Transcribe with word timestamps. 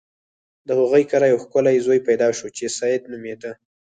د 0.67 0.69
هغوی 0.79 1.03
کره 1.11 1.25
یو 1.31 1.41
ښکلی 1.43 1.77
زوی 1.85 1.99
پیدا 2.07 2.29
شو 2.37 2.47
چې 2.57 2.65
سید 2.79 3.01
نومیده. 3.11 3.51